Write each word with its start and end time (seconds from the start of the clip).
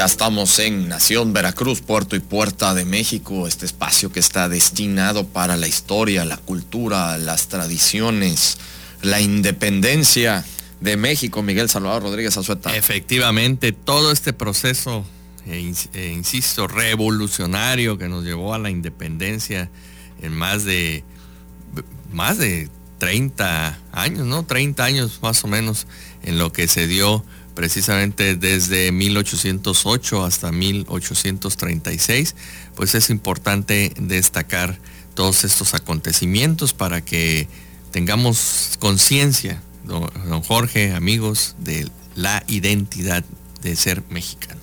Ya 0.00 0.06
estamos 0.06 0.58
en 0.60 0.88
Nación 0.88 1.34
Veracruz, 1.34 1.82
Puerto 1.82 2.16
y 2.16 2.20
Puerta 2.20 2.72
de 2.72 2.86
México, 2.86 3.46
este 3.46 3.66
espacio 3.66 4.10
que 4.10 4.18
está 4.18 4.48
destinado 4.48 5.26
para 5.26 5.58
la 5.58 5.68
historia, 5.68 6.24
la 6.24 6.38
cultura, 6.38 7.18
las 7.18 7.48
tradiciones, 7.48 8.56
la 9.02 9.20
independencia 9.20 10.42
de 10.80 10.96
México. 10.96 11.42
Miguel 11.42 11.68
Salvador 11.68 12.04
Rodríguez 12.04 12.34
Azueta. 12.38 12.74
Efectivamente, 12.74 13.72
todo 13.72 14.10
este 14.10 14.32
proceso, 14.32 15.04
eh, 15.44 15.70
eh, 15.92 16.12
insisto, 16.16 16.66
revolucionario 16.66 17.98
que 17.98 18.08
nos 18.08 18.24
llevó 18.24 18.54
a 18.54 18.58
la 18.58 18.70
independencia 18.70 19.68
en 20.22 20.32
más 20.32 20.64
de, 20.64 21.04
más 22.10 22.38
de 22.38 22.70
30 23.00 23.78
años, 23.92 24.26
¿no? 24.26 24.46
30 24.46 24.82
años 24.82 25.18
más 25.20 25.44
o 25.44 25.46
menos 25.46 25.86
en 26.22 26.38
lo 26.38 26.52
que 26.52 26.68
se 26.68 26.86
dio 26.86 27.22
precisamente 27.54 28.36
desde 28.36 28.92
1808 28.92 30.24
hasta 30.24 30.52
1836, 30.52 32.34
pues 32.74 32.94
es 32.94 33.10
importante 33.10 33.92
destacar 33.98 34.78
todos 35.14 35.44
estos 35.44 35.74
acontecimientos 35.74 36.72
para 36.72 37.04
que 37.04 37.48
tengamos 37.90 38.76
conciencia, 38.78 39.60
don, 39.84 40.08
Jorge, 40.42 40.94
amigos, 40.94 41.56
de 41.58 41.88
la 42.14 42.42
identidad 42.46 43.24
de 43.62 43.76
ser 43.76 44.02
mexicano. 44.10 44.60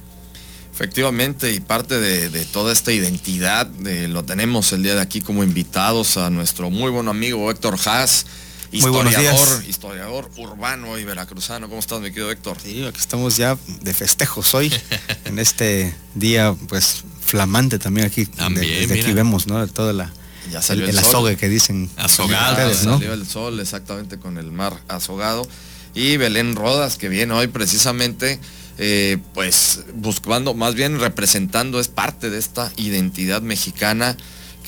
Efectivamente, 0.74 1.54
y 1.54 1.60
parte 1.60 2.00
de, 2.00 2.46
toda 2.46 2.72
esta 2.72 2.92
identidad 2.92 3.68
lo 4.08 4.24
tenemos 4.26 4.72
el 4.74 4.84
día 4.84 4.96
de 4.96 5.02
aquí 5.02 5.22
como 5.22 5.44
invitados 5.44 6.18
a 6.18 6.30
nuestro 6.30 6.70
muy 6.70 6.92
buen 6.92 7.08
amigo 7.08 7.50
Héctor 7.50 7.80
Haas 7.86 8.28
historiador, 8.72 9.64
historiador 9.68 10.30
urbano 10.38 10.98
y 10.98 11.04
veracruzano. 11.04 11.68
¿Cómo 11.68 11.80
estás, 11.80 12.00
mi 12.02 12.10
querido 12.10 12.32
Héctor? 12.32 12.58
Sí, 12.62 12.86
aquí 12.86 13.00
estamos 13.00 13.38
ya 13.38 13.58
de 13.82 13.94
festejos 13.94 14.54
hoy, 14.54 14.74
en 15.26 15.40
este 15.40 15.96
día, 16.16 16.56
pues, 16.68 17.04
flamante 17.22 17.80
también 17.80 18.08
aquí. 18.08 18.26
También, 18.26 18.88
desde 18.88 19.02
aquí 19.02 19.14
vemos, 19.14 19.48
¿no? 19.48 19.66
Toda 19.68 19.94
la... 19.94 20.12
Ya 20.52 20.62
salió 20.62 20.86
el, 20.86 20.98
azogue 20.98 21.36
que 21.36 21.50
dicen. 21.50 21.90
Azogado. 21.98 22.74
Salió 22.74 23.12
el 23.12 23.28
sol 23.28 23.60
exactamente 23.60 24.18
con 24.18 24.38
el 24.38 24.52
mar 24.52 24.82
azogado. 24.88 25.46
Y 25.94 26.16
Belén 26.16 26.56
Rodas, 26.56 26.96
que 26.96 27.10
viene 27.10 27.34
hoy 27.34 27.48
precisamente, 27.48 28.40
eh, 28.78 29.18
pues 29.34 29.82
buscando, 29.96 30.54
más 30.54 30.74
bien 30.76 31.00
representando, 31.00 31.80
es 31.80 31.90
parte 31.90 32.30
de 32.30 32.38
esta 32.38 32.72
identidad 32.78 33.42
mexicana 33.42 34.16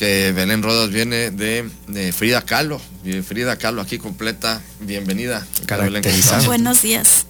que 0.00 0.32
Belén 0.32 0.62
Rodas 0.62 0.88
viene 0.88 1.30
de, 1.30 1.70
Frida 2.16 2.40
Kahlo. 2.40 2.80
Frida 3.22 3.58
Kahlo 3.58 3.82
aquí 3.82 3.98
completa. 3.98 4.62
Bienvenida. 4.80 5.46
Buenos 6.46 6.80
días. 6.80 7.26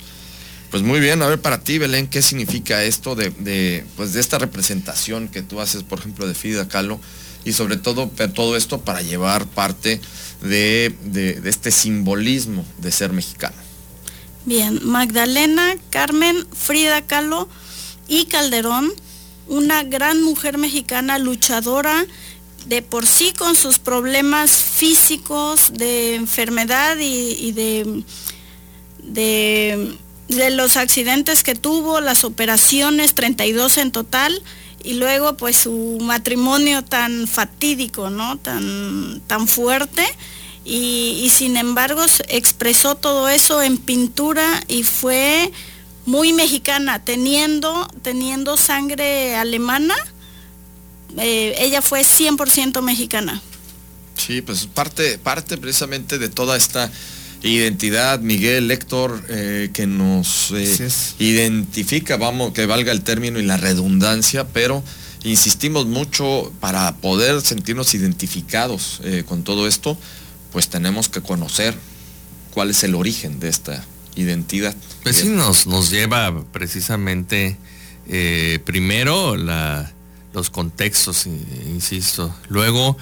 Pues 0.70 0.84
muy 0.84 1.00
bien, 1.00 1.20
a 1.20 1.26
ver 1.26 1.40
para 1.40 1.64
ti, 1.64 1.78
Belén, 1.78 2.06
¿qué 2.06 2.22
significa 2.22 2.84
esto 2.84 3.16
de, 3.16 3.84
pues 3.96 4.12
de 4.12 4.20
esta 4.20 4.38
representación 4.38 5.26
que 5.26 5.42
tú 5.42 5.60
haces, 5.60 5.82
por 5.82 5.98
ejemplo, 5.98 6.28
de 6.28 6.34
Frida 6.34 6.68
Kahlo? 6.68 7.00
Y 7.44 7.54
sobre 7.54 7.76
todo, 7.76 8.08
todo 8.34 8.56
esto 8.56 8.82
para 8.82 9.02
llevar 9.02 9.46
parte 9.46 10.00
de, 10.40 10.94
de 11.06 11.40
este 11.46 11.72
simbolismo 11.72 12.64
de 12.78 12.92
ser 12.92 13.12
mexicano. 13.12 13.56
Bien, 14.44 14.78
Magdalena, 14.84 15.74
Carmen, 15.90 16.46
Frida 16.52 17.04
Kahlo 17.04 17.48
y 18.06 18.26
Calderón, 18.26 18.92
una 19.48 19.82
gran 19.82 20.22
mujer 20.22 20.56
mexicana 20.56 21.18
luchadora, 21.18 22.06
de 22.70 22.82
por 22.82 23.04
sí 23.04 23.32
con 23.36 23.56
sus 23.56 23.80
problemas 23.80 24.62
físicos 24.62 25.72
de 25.72 26.14
enfermedad 26.14 26.96
y, 27.00 27.50
de, 27.50 28.04
de, 29.02 30.50
los 30.52 30.76
accidentes 30.76 31.42
que 31.42 31.56
tuvo, 31.56 32.00
las 32.00 32.22
operaciones, 32.22 33.14
32 33.16 33.76
en 33.78 33.90
total, 33.90 34.40
y 34.84 34.94
luego 34.94 35.36
pues 35.36 35.56
su 35.56 35.98
matrimonio 36.00 36.84
tan 36.84 37.26
fatídico, 37.26 38.08
¿no? 38.08 38.38
Tan, 38.38 39.20
tan 39.26 39.48
fuerte. 39.48 40.06
Y, 40.64 41.22
y, 41.24 41.28
sin 41.30 41.56
embargo 41.56 42.04
expresó 42.28 42.94
todo 42.94 43.28
eso 43.28 43.62
en 43.62 43.78
pintura 43.78 44.62
y 44.68 44.84
fue 44.84 45.50
muy 46.06 46.32
mexicana, 46.32 47.04
teniendo, 47.04 47.88
teniendo 48.02 48.56
sangre 48.56 49.34
alemana, 49.34 49.96
eh, 51.18 51.54
ella 51.58 51.82
fue 51.82 52.02
100% 52.02 52.82
mexicana. 52.82 53.40
Sí, 54.16 54.42
pues 54.42 54.66
parte, 54.66 55.18
parte 55.18 55.56
precisamente 55.56 56.18
de 56.18 56.28
toda 56.28 56.56
esta 56.56 56.90
identidad, 57.42 58.20
Miguel, 58.20 58.70
Héctor, 58.70 59.24
eh, 59.28 59.70
que 59.72 59.86
nos 59.86 60.50
eh, 60.50 60.88
identifica, 61.18 62.16
vamos, 62.16 62.52
que 62.52 62.66
valga 62.66 62.92
el 62.92 63.02
término 63.02 63.38
y 63.38 63.44
la 63.44 63.56
redundancia, 63.56 64.48
pero 64.48 64.82
insistimos 65.24 65.86
mucho 65.86 66.52
para 66.60 66.96
poder 66.96 67.40
sentirnos 67.40 67.94
identificados 67.94 69.00
con 69.26 69.42
todo 69.42 69.66
esto, 69.66 69.98
pues 70.50 70.68
tenemos 70.68 71.10
que 71.10 71.20
conocer 71.20 71.74
cuál 72.52 72.70
es 72.70 72.82
el 72.84 72.94
origen 72.94 73.38
de 73.38 73.48
esta 73.48 73.84
identidad. 74.16 74.74
Pues 75.02 75.16
sí, 75.16 75.28
nos, 75.28 75.66
nos 75.66 75.90
lleva 75.90 76.44
precisamente 76.52 77.58
primero 78.64 79.36
la 79.36 79.92
los 80.32 80.50
contextos, 80.50 81.26
insisto. 81.26 82.34
Luego, 82.48 82.96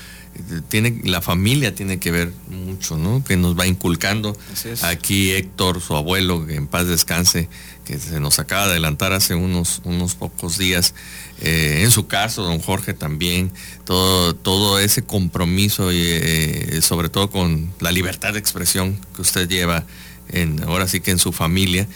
tiene, 0.68 1.00
la 1.04 1.20
familia 1.20 1.74
tiene 1.74 1.98
que 1.98 2.10
ver 2.10 2.32
mucho, 2.48 2.96
¿no? 2.96 3.22
Que 3.24 3.36
nos 3.36 3.58
va 3.58 3.66
inculcando. 3.66 4.36
Aquí 4.82 5.32
Héctor, 5.32 5.80
su 5.80 5.94
abuelo, 5.94 6.46
que 6.46 6.54
en 6.54 6.66
paz 6.66 6.86
descanse, 6.86 7.48
que 7.84 7.98
se 7.98 8.20
nos 8.20 8.38
acaba 8.38 8.66
de 8.66 8.72
adelantar 8.72 9.12
hace 9.12 9.34
unos, 9.34 9.80
unos 9.84 10.14
pocos 10.14 10.58
días. 10.58 10.94
Eh, 11.40 11.80
en 11.82 11.90
su 11.90 12.06
caso, 12.06 12.42
don 12.42 12.60
Jorge 12.60 12.94
también, 12.94 13.52
todo, 13.84 14.34
todo 14.34 14.78
ese 14.78 15.02
compromiso, 15.02 15.92
y, 15.92 16.00
eh, 16.02 16.80
sobre 16.82 17.08
todo 17.08 17.30
con 17.30 17.72
la 17.80 17.92
libertad 17.92 18.32
de 18.32 18.38
expresión 18.38 18.98
que 19.14 19.22
usted 19.22 19.48
lleva 19.48 19.84
en, 20.30 20.62
ahora 20.64 20.88
sí 20.88 21.00
que 21.00 21.10
en 21.10 21.18
su 21.18 21.32
familia 21.32 21.88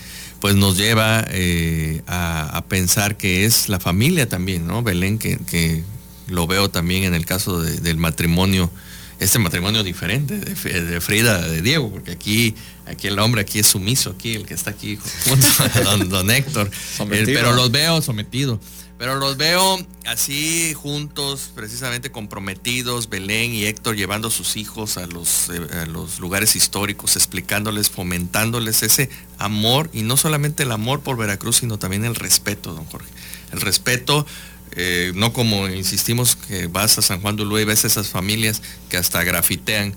pues 0.43 0.57
nos 0.57 0.77
lleva 0.77 1.25
eh, 1.31 2.03
a, 2.09 2.65
pensar 2.69 3.17
que 3.17 3.45
es 3.45 3.69
la 3.69 3.79
familia 3.79 4.29
también, 4.29 4.67
¿no? 4.67 4.83
Belén, 4.83 5.17
que, 5.17 5.85
lo 6.27 6.49
veo 6.49 6.69
también 6.69 7.05
en 7.05 7.15
el 7.15 7.25
caso 7.25 7.61
del 7.61 7.97
matrimonio, 7.97 8.69
este 9.21 9.39
matrimonio 9.39 9.85
diferente 9.85 10.39
de, 10.39 11.01
Frida, 11.01 11.47
de 11.47 11.63
Diego, 11.63 11.93
porque 11.93 12.11
aquí, 12.11 12.57
aquí 12.87 13.07
el 13.07 13.21
hombre 13.21 13.43
aquí 13.43 13.61
es 13.61 13.69
sumiso, 13.69 14.11
aquí 14.11 14.35
el 14.35 14.45
que 14.45 14.55
está 14.55 14.71
aquí 14.71 14.99
junto 15.29 15.47
a 15.81 15.97
don, 16.07 16.29
Héctor, 16.29 16.69
pero 17.09 17.53
los 17.53 17.71
veo 17.71 18.03
sometidos. 18.03 18.59
Pero 19.03 19.17
los 19.17 19.37
veo 19.37 19.85
así 20.07 20.75
juntos, 20.75 21.51
precisamente 21.57 22.13
comprometidos, 22.13 23.09
Belén 23.09 23.53
y 23.53 23.65
Héctor 23.65 23.97
llevando 23.97 24.29
a 24.29 24.31
sus 24.31 24.57
hijos 24.57 24.97
a 24.97 25.09
los, 25.09 25.49
eh, 25.49 25.87
los 25.89 26.21
lugares 26.21 26.55
históricos, 26.55 27.17
explicándoles, 27.17 27.91
fomentándoles 27.91 28.85
ese 28.85 29.11
amor, 29.39 29.91
y 29.93 30.03
no 30.03 30.17
solamente 30.17 30.63
el 30.63 30.71
amor 30.71 31.01
por 31.01 31.17
Veracruz, 31.17 31.57
sino 31.57 31.81
también 31.81 32.05
el 32.05 32.15
respeto, 32.15 32.75
don 32.75 32.85
Jorge. 32.85 33.11
El 33.51 33.61
respeto 33.61 34.25
eh, 34.75 35.13
no 35.15 35.33
como 35.33 35.69
insistimos 35.69 36.37
que 36.37 36.67
vas 36.67 36.99
a 36.99 37.03
San 37.03 37.21
Juan 37.21 37.37
de 37.37 37.45
y 37.45 37.65
ves 37.65 37.85
esas 37.85 38.09
familias 38.09 38.63
que 38.89 38.97
hasta 38.97 39.23
grafitean 39.23 39.95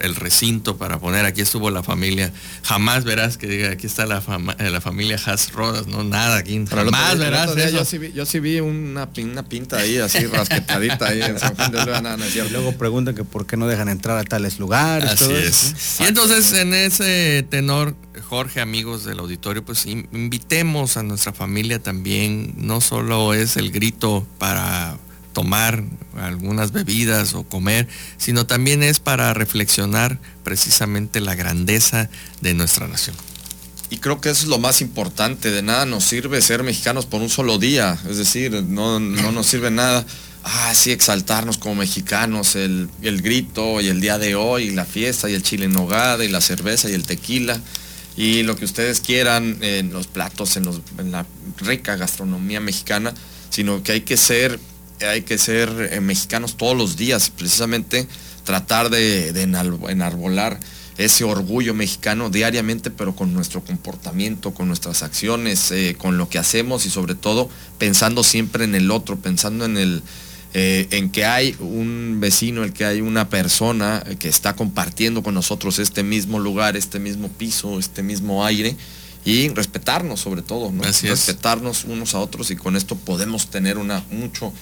el 0.00 0.14
recinto 0.14 0.76
para 0.76 1.00
poner 1.00 1.24
aquí 1.24 1.40
estuvo 1.40 1.70
la 1.70 1.82
familia. 1.82 2.32
Jamás 2.62 3.04
verás 3.04 3.36
que 3.36 3.46
diga 3.46 3.70
aquí 3.70 3.86
está 3.86 4.06
la, 4.06 4.22
eh, 4.58 4.70
la 4.70 4.80
familia 4.80 5.18
Haas 5.24 5.52
Rodas, 5.52 5.86
no 5.86 6.04
nada 6.04 6.36
aquí. 6.36 6.64
Jamás 6.68 7.18
verás 7.18 7.54
Yo 7.72 7.84
sí 7.84 7.98
vi, 7.98 8.12
yo 8.12 8.24
sí 8.24 8.38
vi 8.38 8.60
una, 8.60 9.10
pinta 9.12 9.78
ahí 9.78 9.98
así 9.98 10.26
rasquetadita 10.26 11.08
ahí 11.08 11.22
en 11.22 11.38
San 11.38 11.56
Juan 11.56 11.72
de 11.72 11.80
y 11.80 12.50
luego 12.50 12.72
preguntan 12.72 13.14
que 13.14 13.24
por 13.24 13.46
qué 13.46 13.56
no 13.56 13.66
dejan 13.66 13.88
entrar 13.88 14.18
a 14.18 14.24
tales 14.24 14.58
lugares. 14.58 15.10
Así 15.10 15.32
es. 15.32 15.74
Y 16.00 16.04
entonces 16.04 16.52
en 16.52 16.72
ese 16.74 17.44
tenor, 17.48 17.96
Jorge, 18.24 18.60
amigos 18.60 19.04
del 19.04 19.18
auditorio, 19.18 19.64
pues 19.64 19.86
invitemos 19.86 20.96
a 20.96 21.02
nuestra 21.02 21.32
familia 21.32 21.78
también. 21.78 22.54
No 22.56 22.80
solo 22.80 23.34
es 23.34 23.56
el 23.56 23.70
grito 23.70 24.26
para 24.38 24.98
tomar 25.32 25.84
algunas 26.16 26.72
bebidas 26.72 27.34
o 27.34 27.42
comer, 27.44 27.86
sino 28.16 28.46
también 28.46 28.82
es 28.82 29.00
para 29.00 29.34
reflexionar 29.34 30.18
precisamente 30.42 31.20
la 31.20 31.34
grandeza 31.34 32.08
de 32.40 32.54
nuestra 32.54 32.88
nación. 32.88 33.16
y 33.90 33.98
creo 33.98 34.20
que 34.20 34.30
eso 34.30 34.44
es 34.44 34.48
lo 34.48 34.58
más 34.58 34.80
importante. 34.80 35.50
De 35.50 35.62
nada 35.62 35.84
nos 35.86 36.04
sirve 36.04 36.40
ser 36.40 36.62
mexicanos 36.62 37.06
por 37.06 37.20
un 37.20 37.28
solo 37.28 37.58
día. 37.58 37.96
Es 38.08 38.16
decir, 38.16 38.64
no, 38.64 38.98
no 38.98 39.30
nos 39.30 39.46
sirve 39.46 39.70
nada. 39.70 40.04
Ah, 40.42 40.74
sí, 40.74 40.90
exaltarnos 40.90 41.58
como 41.58 41.76
mexicanos, 41.76 42.56
el, 42.56 42.88
el, 43.02 43.22
grito 43.22 43.80
y 43.80 43.86
el 43.86 44.00
día 44.00 44.18
de 44.18 44.34
hoy, 44.34 44.64
y 44.64 44.70
la 44.72 44.84
fiesta 44.84 45.30
y 45.30 45.34
el 45.34 45.42
chile 45.42 45.66
en 45.66 45.72
nogada 45.72 46.22
y 46.24 46.28
la 46.28 46.40
cerveza 46.40 46.90
y 46.90 46.92
el 46.92 47.04
tequila 47.04 47.60
y 48.16 48.42
lo 48.42 48.56
que 48.56 48.64
ustedes 48.64 49.00
quieran 49.00 49.58
en 49.60 49.92
los 49.92 50.06
platos, 50.06 50.56
en, 50.56 50.66
la 51.10 51.26
rica 51.58 51.96
gastronomía 51.96 52.60
mexicana, 52.60 53.12
sino 53.50 53.82
que 53.82 53.92
hay 53.92 54.00
que 54.02 54.16
ser, 54.16 54.58
hay 55.00 55.22
que 55.22 55.38
ser 55.38 55.90
eh, 55.92 56.00
mexicanos 56.00 56.56
todos 56.56 56.76
los 56.76 56.96
días, 56.96 57.30
precisamente 57.30 58.06
tratar 58.44 58.90
de, 58.90 59.28
enarbolar 59.40 60.60
ese 60.96 61.24
orgullo 61.24 61.74
mexicano 61.74 62.30
diariamente, 62.30 62.90
pero 62.90 63.16
con 63.16 63.34
nuestro 63.34 63.64
comportamiento, 63.64 64.54
con 64.54 64.68
nuestras 64.68 65.02
acciones, 65.02 65.72
eh, 65.72 65.96
con 65.98 66.18
lo 66.18 66.28
que 66.28 66.38
hacemos 66.38 66.86
y 66.86 66.90
sobre 66.90 67.16
todo 67.16 67.48
pensando 67.78 68.22
siempre 68.22 68.64
en 68.64 68.76
el 68.76 68.92
otro, 68.92 69.18
pensando 69.18 69.64
en 69.64 69.76
el, 69.76 70.02
eh, 70.56 70.86
en 70.92 71.10
que 71.10 71.24
hay 71.24 71.56
un 71.58 72.18
vecino, 72.20 72.62
el 72.62 72.72
que 72.72 72.84
hay 72.84 73.00
una 73.00 73.28
persona 73.28 74.04
que 74.20 74.28
está 74.28 74.54
compartiendo 74.54 75.24
con 75.24 75.34
nosotros 75.34 75.80
este 75.80 76.04
mismo 76.04 76.38
lugar, 76.38 76.76
este 76.76 77.00
mismo 77.00 77.28
piso, 77.28 77.80
este 77.80 78.04
mismo 78.04 78.44
aire 78.44 78.76
y 79.24 79.48
respetarnos 79.48 80.20
sobre 80.20 80.42
todo, 80.42 80.70
¿no? 80.70 80.84
respetarnos 80.84 81.82
unos 81.82 82.14
a 82.14 82.20
otros 82.20 82.52
y 82.52 82.56
con 82.56 82.76
esto 82.76 82.94
podemos 82.94 83.48
tener 83.48 83.78
una 83.78 84.04
mucho 84.12 84.52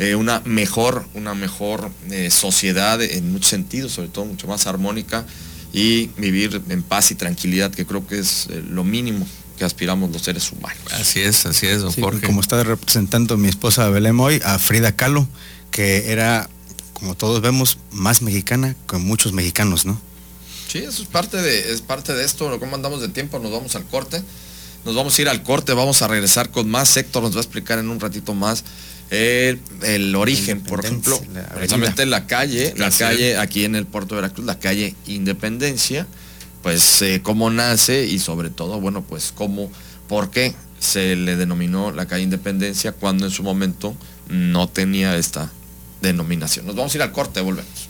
eh, 0.00 0.16
una 0.16 0.40
mejor 0.44 1.06
una 1.14 1.34
mejor 1.34 1.92
eh, 2.10 2.28
sociedad 2.32 3.00
en 3.00 3.30
muchos 3.30 3.50
sentidos, 3.50 3.92
sobre 3.92 4.08
todo 4.08 4.24
mucho 4.24 4.48
más 4.48 4.66
armónica 4.66 5.24
y 5.72 6.08
vivir 6.16 6.60
en 6.70 6.82
paz 6.82 7.12
y 7.12 7.14
tranquilidad, 7.14 7.70
que 7.70 7.86
creo 7.86 8.04
que 8.04 8.18
es 8.18 8.48
lo 8.68 8.82
mínimo 8.82 9.24
que 9.56 9.64
aspiramos 9.64 10.10
los 10.10 10.22
seres 10.22 10.50
humanos. 10.52 10.78
Así 10.92 11.20
es, 11.20 11.46
así 11.46 11.66
es, 11.66 11.80
don 11.80 11.92
Jorge. 11.92 12.26
Como 12.26 12.40
está 12.40 12.62
representando 12.62 13.36
mi 13.36 13.48
esposa 13.48 13.88
Belén 13.88 14.18
hoy, 14.20 14.40
a 14.44 14.58
Frida 14.58 14.94
Kahlo, 14.94 15.26
que 15.70 16.12
era, 16.12 16.48
como 16.92 17.14
todos 17.14 17.40
vemos, 17.40 17.78
más 17.90 18.22
mexicana 18.22 18.76
que 18.88 18.96
muchos 18.98 19.32
mexicanos, 19.32 19.86
¿no? 19.86 20.00
Sí, 20.68 20.78
eso 20.78 21.02
es 21.02 21.08
parte 21.08 21.40
de, 21.40 21.72
es 21.72 21.80
parte 21.80 22.12
de 22.12 22.24
esto, 22.24 22.58
¿cómo 22.58 22.74
andamos 22.74 23.00
de 23.00 23.08
tiempo? 23.08 23.38
Nos 23.38 23.52
vamos 23.52 23.74
al 23.76 23.84
corte. 23.84 24.22
Nos 24.84 24.94
vamos 24.94 25.18
a 25.18 25.22
ir 25.22 25.28
al 25.28 25.42
corte, 25.42 25.72
vamos 25.72 26.00
a 26.02 26.08
regresar 26.08 26.50
con 26.50 26.70
más. 26.70 26.96
Héctor 26.96 27.24
nos 27.24 27.34
va 27.34 27.38
a 27.38 27.42
explicar 27.42 27.80
en 27.80 27.88
un 27.88 27.98
ratito 27.98 28.34
más 28.34 28.62
el, 29.10 29.60
el 29.82 30.14
origen, 30.14 30.60
por 30.60 30.84
ejemplo, 30.84 31.20
precisamente 31.54 32.06
la 32.06 32.26
calle, 32.26 32.72
la 32.76 32.90
calle 32.90 33.36
aquí 33.36 33.64
en 33.64 33.74
el 33.74 33.86
puerto 33.86 34.14
de 34.14 34.22
Veracruz, 34.22 34.46
la 34.46 34.58
calle 34.58 34.94
Independencia 35.06 36.06
pues 36.66 37.00
eh, 37.02 37.20
cómo 37.22 37.48
nace 37.48 38.06
y 38.06 38.18
sobre 38.18 38.50
todo, 38.50 38.80
bueno, 38.80 39.04
pues 39.08 39.32
cómo, 39.32 39.70
por 40.08 40.30
qué 40.30 40.52
se 40.80 41.14
le 41.14 41.36
denominó 41.36 41.92
la 41.92 42.06
calle 42.06 42.24
Independencia 42.24 42.90
cuando 42.90 43.24
en 43.24 43.30
su 43.30 43.44
momento 43.44 43.94
no 44.28 44.68
tenía 44.68 45.16
esta 45.16 45.52
denominación. 46.02 46.66
Nos 46.66 46.74
vamos 46.74 46.92
a 46.92 46.96
ir 46.96 47.02
al 47.02 47.12
corte, 47.12 47.40
volvemos. 47.40 47.88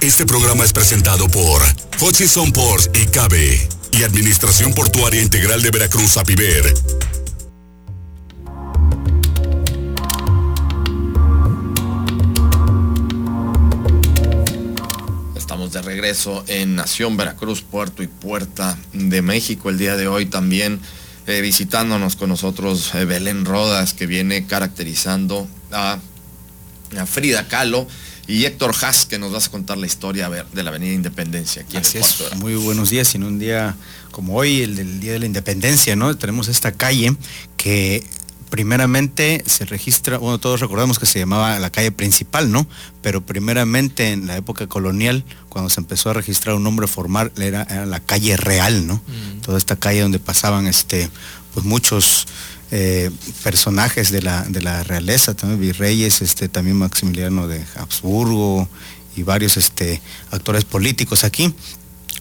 Este 0.00 0.24
programa 0.24 0.64
es 0.64 0.72
presentado 0.72 1.28
por 1.28 1.60
Hutchison 2.00 2.50
Ports 2.50 2.88
y 2.94 3.04
Cabe 3.08 3.68
y 3.92 4.02
Administración 4.02 4.72
Portuaria 4.72 5.20
Integral 5.20 5.60
de 5.60 5.70
Veracruz, 5.70 6.16
Apiver 6.16 6.72
regreso 15.96 16.44
en 16.46 16.76
Nación 16.76 17.16
Veracruz, 17.16 17.62
Puerto 17.62 18.02
y 18.02 18.06
Puerta 18.06 18.76
de 18.92 19.22
México. 19.22 19.70
El 19.70 19.78
día 19.78 19.96
de 19.96 20.08
hoy 20.08 20.26
también 20.26 20.78
eh, 21.26 21.40
visitándonos 21.40 22.16
con 22.16 22.28
nosotros 22.28 22.94
eh, 22.94 23.06
Belén 23.06 23.46
Rodas, 23.46 23.94
que 23.94 24.06
viene 24.06 24.46
caracterizando 24.46 25.48
a, 25.72 25.98
Frida 27.06 27.48
Kahlo 27.48 27.88
y 28.26 28.44
Héctor 28.44 28.74
Haas, 28.78 29.06
que 29.06 29.18
nos 29.18 29.32
vas 29.32 29.46
a 29.46 29.50
contar 29.50 29.78
la 29.78 29.86
historia 29.86 30.28
de 30.28 30.62
la 30.62 30.68
Avenida 30.68 30.92
Independencia 30.92 31.62
aquí 31.62 31.78
Así 31.78 31.96
es. 31.96 32.36
Muy 32.36 32.56
buenos 32.56 32.90
días. 32.90 33.14
En 33.14 33.24
un 33.24 33.38
día 33.38 33.74
como 34.10 34.36
hoy, 34.36 34.60
el 34.60 34.76
del 34.76 35.00
Día 35.00 35.12
de 35.12 35.20
la 35.20 35.26
Independencia, 35.26 35.96
¿no? 35.96 36.14
Tenemos 36.18 36.48
esta 36.48 36.72
calle 36.72 37.16
que 37.56 38.06
primeramente 38.56 39.44
se 39.44 39.66
registra, 39.66 40.16
bueno, 40.16 40.38
todos 40.38 40.60
recordamos 40.60 40.98
que 40.98 41.04
se 41.04 41.18
llamaba 41.18 41.58
la 41.58 41.68
calle 41.68 41.92
principal, 41.92 42.50
¿no? 42.50 42.66
Pero 43.02 43.20
primeramente 43.20 44.12
en 44.12 44.26
la 44.26 44.34
época 44.38 44.66
colonial, 44.66 45.26
cuando 45.50 45.68
se 45.68 45.78
empezó 45.78 46.08
a 46.08 46.14
registrar 46.14 46.54
un 46.54 46.62
nombre 46.62 46.86
formal, 46.86 47.30
era, 47.36 47.84
la 47.84 48.00
calle 48.00 48.38
real, 48.38 48.86
¿no? 48.86 48.94
Mm. 48.94 49.40
Toda 49.42 49.58
esta 49.58 49.76
calle 49.76 50.00
donde 50.00 50.20
pasaban 50.20 50.66
este, 50.66 51.10
pues 51.52 51.66
muchos 51.66 52.26
eh, 52.70 53.10
personajes 53.44 54.10
de 54.10 54.22
la, 54.22 54.46
de 54.46 54.62
la 54.62 54.82
realeza, 54.84 55.34
también 55.34 55.60
virreyes, 55.60 56.22
este, 56.22 56.48
también 56.48 56.78
Maximiliano 56.78 57.48
de 57.48 57.62
Habsburgo 57.74 58.70
y 59.16 59.22
varios 59.22 59.58
este, 59.58 60.00
actores 60.30 60.64
políticos 60.64 61.24
aquí. 61.24 61.54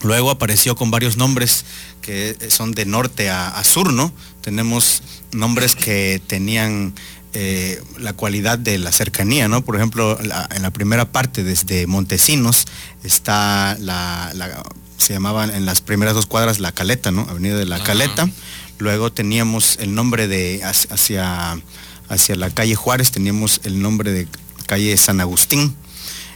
Luego 0.06 0.30
apareció 0.30 0.76
con 0.76 0.92
varios 0.92 1.18
nombres 1.18 1.66
que 2.02 2.38
son 2.50 2.74
de 2.74 2.86
norte 2.86 3.32
a, 3.32 3.64
sur, 3.64 3.92
¿no? 3.92 4.14
Tenemos 4.42 5.02
nombres 5.32 5.74
que 5.74 6.22
tenían 6.28 6.94
eh, 7.34 7.82
la 7.98 8.14
cualidad 8.14 8.60
de 8.60 8.78
la 8.78 8.92
cercanía, 8.92 9.48
¿no? 9.48 9.66
Por 9.66 9.76
ejemplo, 9.78 10.20
en 10.20 10.62
la 10.62 10.72
primera 10.72 11.12
parte, 11.12 11.44
desde 11.44 11.88
Montesinos, 11.88 12.66
está 13.04 13.76
la, 13.80 14.32
se 14.98 15.14
llamaban 15.14 15.50
en 15.50 15.66
las 15.66 15.82
primeras 15.82 16.14
dos 16.14 16.28
cuadras 16.28 16.60
la 16.60 16.72
Caleta, 16.72 17.10
¿no? 17.10 17.22
Avenida 17.28 17.58
de 17.58 17.66
la 17.66 17.82
Caleta. 17.82 18.30
Luego 18.78 19.12
teníamos 19.12 19.78
el 19.80 19.96
nombre 19.96 20.28
de 20.28 20.62
hacia, 20.64 21.60
hacia 22.10 22.36
la 22.36 22.52
calle 22.52 22.76
Juárez, 22.76 23.10
teníamos 23.10 23.60
el 23.64 23.82
nombre 23.82 24.12
de 24.12 24.28
calle 24.68 24.96
San 24.98 25.20
Agustín. 25.20 25.76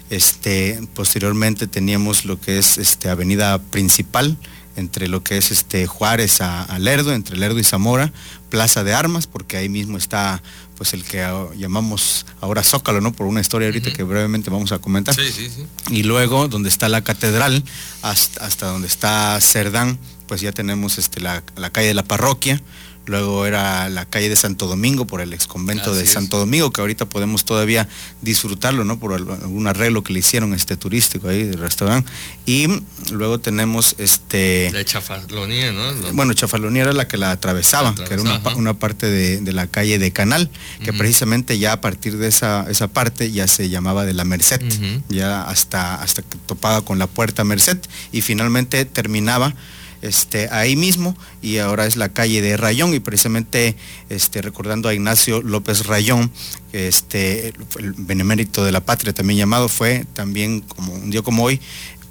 Este, 0.09 0.79
posteriormente 0.95 1.67
teníamos 1.67 2.25
lo 2.25 2.39
que 2.39 2.57
es 2.57 2.77
este, 2.77 3.09
avenida 3.09 3.59
principal, 3.59 4.37
entre 4.75 5.07
lo 5.07 5.23
que 5.23 5.37
es 5.37 5.51
este 5.51 5.85
Juárez 5.87 6.41
a, 6.41 6.77
Lerdo, 6.79 7.13
entre 7.13 7.37
Lerdo 7.37 7.59
y 7.59 7.63
Zamora, 7.63 8.11
Plaza 8.49 8.83
de 8.83 8.93
Armas, 8.93 9.27
porque 9.27 9.57
ahí 9.57 9.69
mismo 9.69 9.97
está 9.97 10.41
pues 10.77 10.93
el 10.93 11.03
que 11.03 11.27
llamamos 11.57 12.25
ahora 12.39 12.63
Zócalo, 12.63 13.01
¿no? 13.01 13.11
Por 13.11 13.27
una 13.27 13.41
historia 13.41 13.67
ahorita 13.67 13.91
que 13.91 14.03
brevemente 14.03 14.49
vamos 14.49 14.71
a 14.71 14.79
comentar. 14.79 15.13
Sí, 15.13 15.29
sí, 15.29 15.49
sí. 15.49 15.65
Y 15.89 16.03
luego 16.03 16.47
donde 16.47 16.69
está 16.69 16.87
la 16.87 17.03
catedral, 17.03 17.63
hasta, 18.01 18.45
hasta 18.45 18.67
donde 18.67 18.87
está 18.87 19.37
Cerdán, 19.41 19.99
pues 20.27 20.39
ya 20.39 20.53
tenemos 20.53 20.97
este, 20.97 21.19
la, 21.19 21.43
la 21.57 21.69
calle 21.69 21.89
de 21.89 21.93
la 21.93 22.03
parroquia, 22.03 22.61
luego 23.09 23.45
era 23.45 23.89
la 23.89 24.05
calle 24.05 24.29
de 24.29 24.35
Santo 24.35 24.67
Domingo 24.67 25.05
por 25.05 25.19
el 25.21 25.33
ex 25.33 25.47
convento 25.47 25.93
de 25.93 26.05
Santo 26.05 26.37
Domingo, 26.37 26.71
que 26.71 26.81
ahorita 26.81 27.07
podemos 27.07 27.43
todavía 27.43 27.87
disfrutarlo, 28.21 28.85
¿no? 28.85 28.99
Por 28.99 29.13
algún 29.13 29.67
arreglo 29.67 30.03
que 30.03 30.13
le 30.13 30.19
hicieron 30.19 30.53
este 30.53 30.77
turístico 30.77 31.27
ahí 31.27 31.43
del 31.43 31.59
restaurante. 31.59 32.09
Y 32.45 32.67
luego 33.11 33.39
tenemos 33.39 33.95
este. 33.97 34.71
De 34.71 34.85
Chafalonía, 34.85 35.71
¿no? 35.71 36.13
Bueno, 36.13 36.33
Chafalonía 36.33 36.83
era 36.83 36.93
la 36.93 37.07
que 37.07 37.17
la 37.17 37.31
atravesaba, 37.31 37.95
que 37.95 38.13
era 38.13 38.21
una, 38.55 38.73
parte 38.73 39.07
de, 39.07 39.51
la 39.51 39.67
calle 39.67 39.97
de 39.97 40.11
Canal, 40.11 40.49
que 40.83 40.93
precisamente 40.93 41.57
ya 41.57 41.73
a 41.73 41.81
partir 41.81 42.17
de 42.17 42.27
esa, 42.27 42.65
esa 42.69 42.87
parte 42.87 43.31
ya 43.31 43.47
se 43.47 43.69
llamaba 43.69 44.05
de 44.05 44.13
la 44.13 44.23
Merced, 44.23 44.61
ya 45.09 45.43
hasta, 45.43 45.95
hasta 46.01 46.21
que 46.21 46.37
topaba 46.45 46.81
con 46.81 46.99
la 46.99 47.07
puerta 47.07 47.43
Merced 47.43 47.79
y 48.11 48.21
finalmente 48.21 48.85
terminaba 48.85 49.53
este, 50.01 50.49
ahí 50.51 50.75
mismo 50.75 51.17
y 51.41 51.57
ahora 51.57 51.85
es 51.85 51.95
la 51.95 52.09
calle 52.09 52.41
de 52.41 52.57
Rayón 52.57 52.93
y 52.93 52.99
precisamente 52.99 53.75
este, 54.09 54.41
recordando 54.41 54.89
a 54.89 54.93
Ignacio 54.93 55.41
López 55.41 55.85
Rayón, 55.85 56.31
este, 56.73 57.53
el 57.79 57.93
benemérito 57.97 58.63
de 58.63 58.71
la 58.71 58.81
patria 58.81 59.13
también 59.13 59.39
llamado, 59.39 59.69
fue 59.69 60.05
también 60.13 60.61
como 60.61 60.93
un 60.93 61.09
día 61.09 61.21
como 61.21 61.43
hoy, 61.43 61.59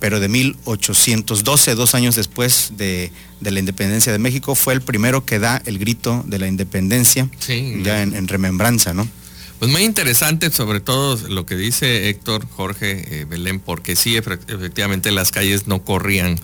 pero 0.00 0.20
de 0.20 0.28
1812, 0.28 1.74
dos 1.74 1.94
años 1.94 2.14
después 2.14 2.72
de, 2.76 3.10
la 3.40 3.58
independencia 3.58 4.12
de 4.12 4.18
México, 4.18 4.54
fue 4.54 4.74
el 4.74 4.82
primero 4.82 5.24
que 5.24 5.38
da 5.38 5.62
el 5.64 5.78
grito 5.78 6.24
de 6.26 6.38
la 6.38 6.46
independencia, 6.46 7.28
ya 7.82 8.02
en, 8.02 8.28
remembranza, 8.28 8.94
¿no? 8.94 9.08
Pues 9.58 9.72
muy 9.72 9.82
interesante, 9.82 10.52
sobre 10.52 10.78
todo 10.78 11.16
lo 11.28 11.44
que 11.44 11.56
dice 11.56 12.08
Héctor 12.08 12.46
Jorge 12.48 13.22
eh, 13.22 13.24
Belén, 13.24 13.58
porque 13.58 13.96
sí, 13.96 14.16
efectivamente 14.16 15.10
las 15.10 15.32
calles 15.32 15.66
no 15.66 15.82
corrían 15.82 16.38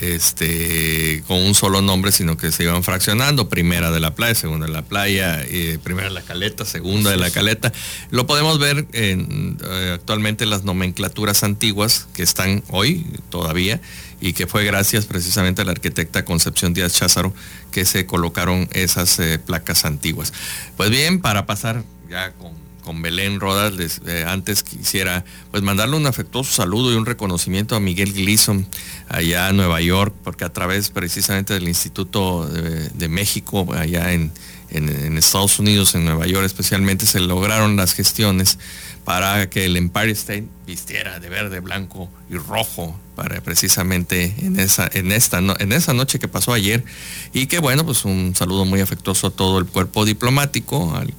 este, 0.00 1.22
con 1.26 1.38
un 1.38 1.54
solo 1.54 1.82
nombre, 1.82 2.12
sino 2.12 2.36
que 2.36 2.52
se 2.52 2.64
iban 2.64 2.82
fraccionando, 2.82 3.48
primera 3.48 3.90
de 3.90 4.00
la 4.00 4.14
playa, 4.14 4.34
segunda 4.34 4.66
de 4.66 4.72
la 4.72 4.82
playa, 4.82 5.42
eh, 5.42 5.78
primera 5.82 6.08
de 6.08 6.14
la 6.14 6.22
caleta, 6.22 6.64
segunda 6.64 7.10
de 7.10 7.16
la 7.16 7.30
caleta. 7.30 7.72
Lo 8.10 8.26
podemos 8.26 8.58
ver 8.58 8.86
en, 8.92 9.58
eh, 9.64 9.92
actualmente 9.94 10.44
en 10.44 10.50
las 10.50 10.64
nomenclaturas 10.64 11.42
antiguas 11.44 12.08
que 12.14 12.22
están 12.22 12.62
hoy 12.68 13.06
todavía 13.30 13.80
y 14.20 14.32
que 14.32 14.46
fue 14.46 14.64
gracias 14.64 15.06
precisamente 15.06 15.62
a 15.62 15.64
la 15.64 15.72
arquitecta 15.72 16.24
Concepción 16.24 16.74
Díaz 16.74 16.94
Cházaro 16.94 17.34
que 17.70 17.84
se 17.84 18.06
colocaron 18.06 18.68
esas 18.72 19.18
eh, 19.18 19.38
placas 19.38 19.84
antiguas. 19.84 20.32
Pues 20.76 20.90
bien, 20.90 21.20
para 21.20 21.46
pasar 21.46 21.84
ya 22.08 22.32
con 22.32 22.65
con 22.86 23.02
Belén 23.02 23.40
Rodas, 23.40 23.74
les, 23.74 24.00
eh, 24.06 24.24
antes 24.26 24.62
quisiera 24.62 25.24
pues 25.50 25.64
mandarle 25.64 25.96
un 25.96 26.06
afectuoso 26.06 26.52
saludo 26.54 26.92
y 26.92 26.94
un 26.94 27.04
reconocimiento 27.04 27.74
a 27.74 27.80
Miguel 27.80 28.12
Gleason 28.12 28.64
allá 29.08 29.50
en 29.50 29.56
Nueva 29.56 29.80
York, 29.80 30.14
porque 30.22 30.44
a 30.44 30.52
través 30.52 30.90
precisamente 30.90 31.52
del 31.52 31.66
Instituto 31.66 32.46
de, 32.46 33.08
México, 33.08 33.66
allá 33.74 34.12
en, 34.12 34.30
en, 34.70 35.18
Estados 35.18 35.58
Unidos, 35.58 35.96
en 35.96 36.04
Nueva 36.04 36.28
York 36.28 36.46
especialmente, 36.46 37.06
se 37.06 37.18
lograron 37.18 37.76
las 37.76 37.92
gestiones 37.92 38.60
para 39.04 39.50
que 39.50 39.64
el 39.64 39.76
Empire 39.76 40.12
State 40.12 40.46
vistiera 40.64 41.18
de 41.18 41.28
verde, 41.28 41.58
blanco 41.58 42.08
y 42.30 42.36
rojo 42.36 42.96
para 43.16 43.40
precisamente 43.40 44.34
en 44.38 44.60
esa, 44.60 44.88
en 44.92 45.10
esta, 45.10 45.38
en 45.38 45.72
esa 45.72 45.94
noche 45.94 46.20
que 46.20 46.28
pasó 46.28 46.52
ayer. 46.52 46.84
Y 47.32 47.46
que 47.46 47.58
bueno, 47.58 47.84
pues 47.84 48.04
un 48.04 48.34
saludo 48.36 48.64
muy 48.66 48.80
afectuoso 48.80 49.28
a 49.28 49.30
todo 49.30 49.58
el 49.58 49.66
cuerpo 49.66 50.04
diplomático, 50.04 50.94
al, 50.94 51.12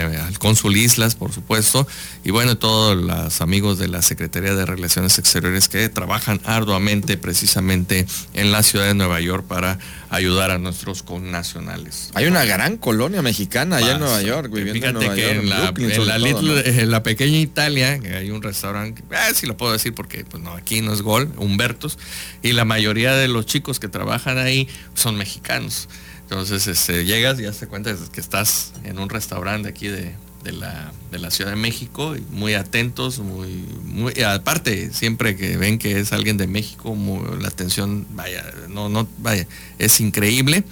al 0.00 0.38
cónsul 0.38 0.76
Islas, 0.76 1.16
por 1.16 1.32
supuesto, 1.32 1.86
y 2.24 2.30
bueno, 2.30 2.56
todos 2.56 2.96
los 2.96 3.40
amigos 3.40 3.78
de 3.78 3.88
la 3.88 4.00
Secretaría 4.00 4.54
de 4.54 4.64
Relaciones 4.64 5.18
Exteriores 5.18 5.68
que 5.68 5.88
trabajan 5.88 6.40
arduamente 6.44 7.16
precisamente 7.16 8.06
en 8.32 8.52
la 8.52 8.62
ciudad 8.62 8.86
de 8.86 8.94
Nueva 8.94 9.20
York 9.20 9.44
para 9.46 9.78
ayudar 10.08 10.50
a 10.50 10.58
nuestros 10.58 11.02
connacionales. 11.02 12.10
Hay 12.14 12.26
una 12.26 12.44
gran 12.44 12.76
colonia 12.76 13.22
mexicana 13.22 13.76
allá 13.76 13.92
en 13.92 13.98
Nueva 13.98 14.22
York, 14.22 14.52
viviendo 14.52 14.86
en 14.86 14.94
Nueva 14.94 15.16
York, 15.16 15.38
en, 15.38 16.90
la, 16.90 17.02
pequeña 17.02 17.38
Italia, 17.38 17.98
que 17.98 18.14
hay 18.14 18.30
un 18.30 18.42
restaurante, 18.42 19.02
eh, 19.10 19.34
si 19.34 19.46
lo 19.46 19.56
puedo 19.56 19.72
decir 19.72 19.94
porque 19.94 20.24
pues 20.24 20.42
no, 20.42 20.52
aquí 20.52 20.80
no 20.80 20.91
es 20.92 21.02
Gol, 21.02 21.32
Humbertos, 21.36 21.98
y 22.42 22.52
la 22.52 22.64
mayoría 22.64 23.14
de 23.14 23.28
los 23.28 23.46
chicos 23.46 23.80
que 23.80 23.88
trabajan 23.88 24.38
ahí 24.38 24.68
son 24.94 25.16
mexicanos. 25.16 25.88
Entonces 26.22 26.66
este, 26.66 27.04
llegas 27.04 27.38
y 27.38 27.42
ya 27.42 27.52
te 27.52 27.66
cuenta 27.66 27.94
que 28.12 28.20
estás 28.20 28.72
en 28.84 28.98
un 28.98 29.08
restaurante 29.08 29.68
aquí 29.68 29.88
de, 29.88 30.14
la, 30.44 30.92
de 31.10 31.18
la 31.18 31.30
Ciudad 31.30 31.50
de 31.50 31.56
México, 31.56 32.16
muy 32.30 32.54
atentos, 32.54 33.18
muy, 33.18 33.64
muy 33.84 34.22
aparte, 34.22 34.92
siempre 34.92 35.36
que 35.36 35.56
ven 35.56 35.78
que 35.78 36.00
es 36.00 36.12
alguien 36.12 36.38
de 36.38 36.46
México, 36.46 36.96
la 37.38 37.48
atención, 37.48 38.06
vaya, 38.10 38.44
no, 38.68 38.88
no, 38.88 39.06
vaya, 39.18 39.46
es 39.78 40.00
increíble. 40.00 40.64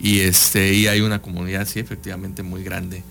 Y 0.00 0.20
este, 0.20 0.74
y 0.74 0.86
hay 0.86 1.00
una 1.00 1.20
comunidad, 1.20 1.66
sí, 1.66 1.80
efectivamente 1.80 2.42
muy 2.42 2.62
grande 2.62 3.02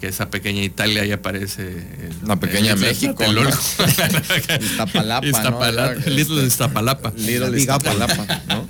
que 0.00 0.08
esa 0.08 0.30
pequeña 0.30 0.62
Italia 0.62 1.04
ya 1.04 1.22
parece 1.22 1.84
una 2.22 2.38
pequeña 2.38 2.76
México 2.76 3.24
Iztapalapa 4.60 5.26
Iztapalapa, 5.26 5.94
¿no? 5.94 6.10
Little 6.10 6.44
Iztapalapa. 6.44 7.12
Little 7.16 7.58
Iztapalapa 7.58 8.42
¿no? 8.48 8.66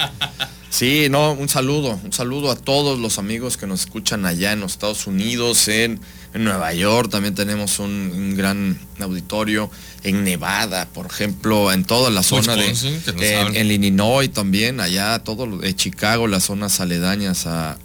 Sí, 0.76 1.06
no, 1.09 1.33
un 1.33 1.49
saludo, 1.49 1.99
un 2.04 2.12
saludo 2.12 2.50
a 2.50 2.54
todos 2.54 2.99
los 2.99 3.18
amigos 3.18 3.56
que 3.56 3.66
nos 3.66 3.80
escuchan 3.80 4.26
allá 4.26 4.52
en 4.52 4.61
los 4.61 4.73
Estados 4.73 5.06
Unidos, 5.06 5.68
en, 5.68 6.00
Nueva 6.35 6.75
York, 6.75 7.11
también 7.11 7.35
tenemos 7.35 7.78
un, 7.78 8.35
gran 8.37 8.78
auditorio, 9.00 9.71
en 10.02 10.23
Nevada, 10.23 10.87
por 10.92 11.06
ejemplo, 11.06 11.73
en 11.73 11.85
toda 11.85 12.11
la 12.11 12.23
zona 12.23 12.54
de, 12.56 12.75
en, 13.54 13.71
Illinois 13.71 14.30
también, 14.30 14.80
allá, 14.80 15.18
todo 15.21 15.47
lo 15.47 15.56
de 15.56 15.75
Chicago, 15.75 16.26
las 16.26 16.45
zonas 16.45 16.78
aledañas 16.80 17.47
a, 17.47 17.78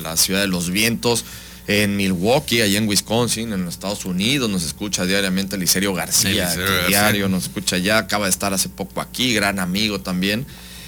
la 0.00 0.16
ciudad 0.16 0.42
de 0.42 0.46
los 0.46 0.70
vientos, 0.70 1.24
en 1.66 1.96
Milwaukee, 1.96 2.60
allá 2.60 2.78
en 2.78 2.88
Wisconsin, 2.88 3.52
en 3.52 3.64
los 3.64 3.74
Estados 3.74 4.04
Unidos, 4.04 4.48
nos 4.48 4.64
escucha 4.64 5.04
diariamente 5.04 5.58
Licerio 5.58 5.94
García, 5.94 6.54
diario 6.88 7.28
nos 7.28 7.44
escucha 7.44 7.76
allá, 7.76 7.98
acaba 7.98 8.26
de 8.26 8.30
estar 8.30 8.52
hace 8.52 8.68
poco 8.68 9.00
aquí, 9.00 9.34
gran 9.34 9.58
amigo 9.58 10.00
también 10.00 10.46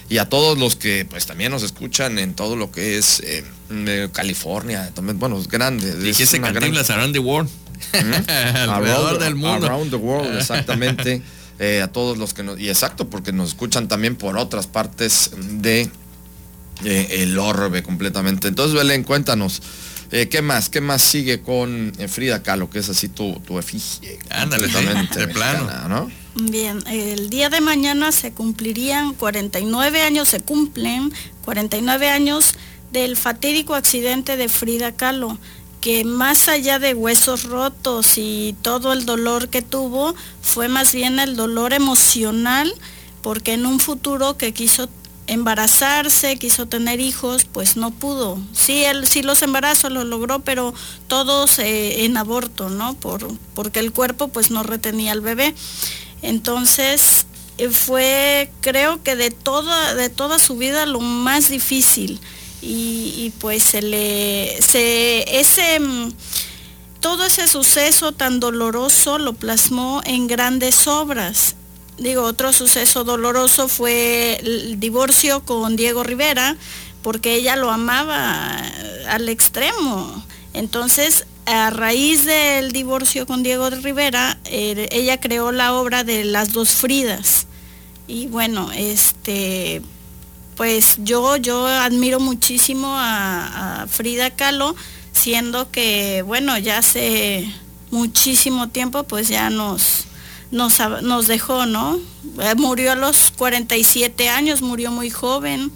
y 0.08 0.18
a 0.18 0.28
todos 0.28 0.58
los 0.58 0.76
que 0.76 1.06
pues 1.08 1.26
también 1.26 1.50
nos 1.50 1.62
escuchan 1.62 2.18
en 2.18 2.35
todo 2.35 2.56
lo 2.56 2.73
que 2.73 2.97
es 2.97 3.23
eh, 3.25 4.08
California, 4.12 4.90
también, 4.94 5.18
bueno, 5.18 5.38
es 5.38 5.49
grande. 5.49 5.94
Dijiste 5.97 6.40
Cantinflas 6.40 6.90
around 6.90 7.12
the 7.12 7.18
world. 7.18 7.50
Alrededor 7.92 9.18
del 9.18 9.35
mundo. 9.35 9.66
Around 9.66 9.90
the 9.90 9.97
world, 9.97 10.37
exactamente. 10.38 11.23
Eh, 11.58 11.82
a 11.82 11.88
todos 11.88 12.16
los 12.16 12.35
que 12.35 12.42
nos, 12.42 12.58
y 12.58 12.68
exacto, 12.68 13.11
porque 13.11 13.32
nos 13.32 13.49
escuchan 13.49 13.88
también 13.88 14.16
por 14.16 14.38
otras 14.38 14.66
partes 14.66 15.32
de 15.37 15.90
eh, 16.85 17.08
el 17.11 17.38
orbe 17.38 17.82
completamente. 17.82 18.49
Entonces, 18.49 18.75
Belén, 18.75 19.02
cuéntanos. 19.02 19.61
¿Qué 20.11 20.43
más? 20.43 20.71
¿Qué 20.71 20.81
más 20.81 21.03
sigue 21.03 21.43
con 21.43 21.93
Frida 22.09 22.43
Kahlo, 22.43 22.71
que 22.71 22.79
es 22.79 22.88
así 22.88 23.09
tu, 23.09 23.41
tu 23.41 23.59
efigie? 23.59 24.19
Ándale, 24.31 24.69
de 24.69 25.29
plano. 25.29 25.88
¿no? 25.88 26.11
Bien, 26.35 26.83
el 26.87 27.31
día 27.31 27.50
de 27.50 27.61
mañana 27.61 28.12
se 28.12 28.33
cumplirían 28.33 29.12
49 29.15 30.03
años, 30.03 30.29
se 30.29 30.41
cumplen 30.41 31.12
49 31.45 32.09
años 32.11 32.55
del 32.93 33.17
fatídico 33.17 33.75
accidente 33.75 34.37
de 34.37 34.49
Frida 34.49 34.93
Kahlo, 34.93 35.37
que 35.81 36.05
más 36.05 36.49
allá 36.49 36.79
de 36.79 36.95
huesos 36.95 37.45
rotos 37.45 38.19
y 38.19 38.55
todo 38.62 38.93
el 38.93 39.05
dolor 39.05 39.49
que 39.49 39.62
tuvo, 39.62 40.15
fue 40.41 40.69
más 40.69 40.95
bien 40.95 41.19
el 41.19 41.37
dolor 41.37 41.73
emocional, 41.73 42.73
porque 43.23 43.55
en 43.55 43.67
un 43.67 43.81
futuro 43.81 44.37
que 44.37 44.53
quiso 44.53 44.88
embarazarse, 45.28 46.37
quiso 46.37 46.66
tener 46.66 47.00
hijos, 47.00 47.44
pues 47.44 47.76
no 47.76 47.90
pudo. 47.90 48.38
Sí, 48.52 48.85
él 48.85 49.06
sí 49.06 49.23
los 49.23 49.42
embarazos 49.42 49.92
lo 49.92 50.04
logró, 50.04 50.40
pero 50.40 50.75
todos 51.06 51.58
eh, 51.58 52.04
en 52.04 52.16
aborto, 52.16 52.70
¿no? 52.70 52.94
Por, 52.94 53.30
porque 53.54 53.78
el 53.78 53.92
cuerpo 53.92 54.28
pues 54.28 54.50
no 54.50 54.62
retenía 54.62 55.12
al 55.12 55.20
bebé. 55.20 55.54
Entonces 56.23 57.26
eh, 57.58 57.68
fue, 57.68 58.50
creo 58.61 59.02
que 59.02 59.16
de 59.16 59.30
toda, 59.30 59.94
de 59.94 60.08
toda 60.08 60.38
su 60.38 60.56
vida 60.56 60.87
lo 60.87 61.00
más 61.00 61.49
difícil. 61.49 62.20
Y, 62.61 63.32
pues 63.38 63.62
se 63.62 63.82
le, 63.82 64.58
se, 64.61 65.38
ese, 65.38 65.78
mm, 65.78 66.12
todo 66.99 67.25
ese 67.25 67.47
suceso 67.47 68.11
tan 68.11 68.40
doloroso 68.40 69.18
lo 69.18 69.32
plasmó 69.35 70.02
en 70.04 70.26
grandes 70.26 70.88
obras. 70.88 71.54
Digo, 71.99 72.23
otro 72.23 72.52
suceso 72.52 73.05
doloroso 73.05 73.69
fue 73.69 74.38
el 74.40 74.78
divorcio 74.78 75.45
con 75.45 75.75
Diego 75.76 76.05
Rivera, 76.05 76.57
porque 77.02 77.35
ella 77.35 77.57
lo 77.57 77.71
amaba 77.71 78.57
al 79.09 79.28
extremo. 79.28 80.25
Entonces, 80.55 81.26
a 81.47 81.71
raíz 81.71 82.25
del 82.25 82.73
divorcio 82.73 83.26
con 83.26 83.43
Diego 83.43 83.71
Rivera, 83.71 84.38
eh, 84.45 84.88
ella 84.93 85.19
creó 85.19 85.50
la 85.50 85.75
obra 85.75 86.05
de 86.05 86.25
las 86.25 86.52
dos 86.52 86.71
Fridas. 86.71 87.47
Y 88.07 88.26
bueno, 88.26 88.71
este, 88.73 89.83
pues 90.57 90.97
yo, 90.99 91.37
yo 91.37 91.67
admiro 91.67 92.21
muchísimo 92.21 92.88
a, 92.90 93.87
Frida 93.88 94.31
Kahlo, 94.31 94.75
siendo 95.12 95.71
que, 95.71 96.23
bueno, 96.23 96.59
ya 96.59 96.78
hace 96.78 97.49
muchísimo 97.90 98.69
tiempo, 98.69 99.05
pues 99.05 99.28
ya 99.28 99.50
nos, 99.50 100.08
nos, 100.50 100.78
nos 101.02 101.26
dejó, 101.26 101.67
¿no? 101.67 101.99
Eh, 102.40 102.55
murió 102.57 102.93
a 102.93 102.95
los 102.95 103.31
47 103.33 104.28
años, 104.28 104.62
murió 104.62 104.90
muy 104.90 105.11
joven. 105.11 105.71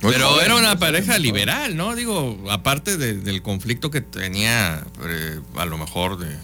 Pero 0.00 0.40
era 0.40 0.56
una 0.56 0.78
pareja 0.78 1.18
liberal, 1.18 1.76
¿no? 1.76 1.94
Digo, 1.94 2.38
aparte 2.50 2.96
del 2.96 3.42
conflicto 3.42 3.90
que 3.90 4.00
tenía 4.00 4.82
eh, 5.04 5.40
a 5.56 5.66
lo 5.66 5.76
mejor 5.76 6.18
de 6.18 6.38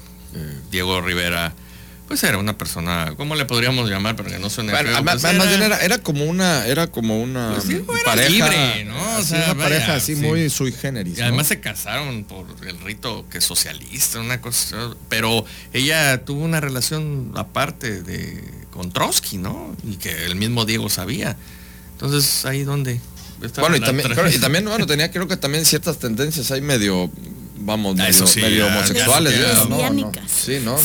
Diego 0.70 1.00
Rivera, 1.00 1.54
pues 2.06 2.22
era 2.22 2.38
una 2.38 2.56
persona, 2.56 3.14
¿cómo 3.16 3.34
le 3.34 3.44
podríamos 3.44 3.90
llamar 3.90 4.14
para 4.14 4.30
que 4.30 4.38
no 4.38 4.48
suene 4.48 4.72
feo? 4.72 5.02
Pues 5.02 5.22
más, 5.22 5.48
bien 5.48 5.62
era, 5.62 5.98
como 5.98 6.24
una, 6.24 6.66
era 6.66 6.86
como 6.86 7.20
una 7.20 7.54
pues 7.54 7.82
pareja 8.04 8.28
libre, 8.28 8.84
¿no? 8.84 9.18
O 9.18 9.22
sea, 9.22 9.52
una 9.52 9.62
pareja 9.62 9.96
así 9.96 10.14
muy 10.14 10.48
sui 10.48 10.72
generis. 10.72 11.18
Y 11.18 11.22
además 11.22 11.48
se 11.48 11.60
casaron 11.60 12.24
por 12.24 12.46
el 12.66 12.78
rito 12.80 13.26
que 13.28 13.40
socialista, 13.40 14.20
una 14.20 14.40
cosa, 14.40 14.94
pero 15.08 15.44
ella 15.72 16.24
tuvo 16.24 16.44
una 16.44 16.60
relación 16.60 17.32
aparte 17.34 18.02
de 18.02 18.42
con 18.70 18.92
Trotsky, 18.92 19.38
¿no? 19.38 19.74
Y 19.84 19.96
que 19.96 20.26
el 20.26 20.36
mismo 20.36 20.64
Diego 20.64 20.88
sabía. 20.88 21.36
Entonces 21.92 22.44
ahí 22.44 22.62
donde 22.62 23.00
bueno, 23.58 23.76
y 23.76 23.80
también, 23.80 24.08
y 24.32 24.38
también, 24.40 24.64
bueno, 24.64 24.86
tenía 24.86 25.10
creo 25.10 25.28
que 25.28 25.36
también 25.36 25.64
ciertas 25.64 25.98
tendencias 25.98 26.50
ahí 26.50 26.60
medio 26.60 27.10
vamos, 27.66 27.96
ah, 27.98 28.08
medio, 28.36 28.66
homosexuales. 28.68 29.34
Sí, 30.26 30.58
¿no? 30.62 30.76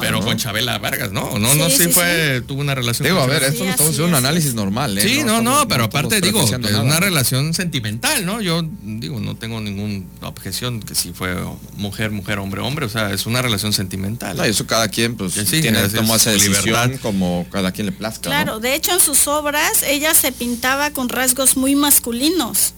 pero 0.00 0.20
con 0.20 0.36
Chabela 0.36 0.78
Vargas, 0.78 1.12
¿no? 1.12 1.38
No, 1.38 1.54
no, 1.54 1.70
sí, 1.70 1.88
fue, 1.88 2.42
tuvo 2.46 2.60
una 2.60 2.74
relación. 2.74 3.06
Digo, 3.06 3.20
a 3.20 3.26
ver, 3.26 3.44
esto 3.44 3.64
no 3.64 3.70
estamos 3.70 3.92
haciendo 3.92 4.08
un 4.08 4.14
análisis 4.14 4.54
normal, 4.54 4.98
¿eh? 4.98 5.02
Sí, 5.02 5.22
no, 5.24 5.40
no, 5.40 5.66
pero 5.68 5.84
aparte 5.84 6.20
digo, 6.20 6.44
es 6.44 6.76
una 6.76 7.00
relación 7.00 7.54
sentimental, 7.54 8.26
¿no? 8.26 8.40
Yo 8.40 8.62
digo, 8.82 9.20
no 9.20 9.36
tengo 9.36 9.60
ninguna 9.60 10.04
objeción 10.22 10.80
que 10.80 10.94
si 10.94 11.12
fue 11.12 11.36
mujer, 11.76 12.10
mujer, 12.10 12.38
hombre, 12.38 12.60
hombre, 12.60 12.86
o 12.86 12.88
sea, 12.88 13.12
es 13.12 13.26
una 13.26 13.40
relación 13.40 13.72
sentimental. 13.72 14.36
No, 14.36 14.44
eso 14.44 14.66
cada 14.66 14.88
quien 14.88 15.16
pues 15.16 15.34
tiene 15.46 15.88
toma 15.88 16.16
esa 16.16 16.32
decisión 16.32 16.98
como 16.98 17.46
cada 17.50 17.72
quien 17.72 17.86
le 17.86 17.92
plazca. 17.92 18.22
Claro, 18.22 18.58
de 18.58 18.74
hecho 18.74 18.92
en 18.92 19.00
sus 19.00 19.28
obras 19.28 19.82
ella 19.86 20.14
se 20.14 20.32
pintaba 20.32 20.90
con 20.90 21.08
rasgos 21.08 21.56
muy 21.56 21.76
masculinos. 21.76 22.74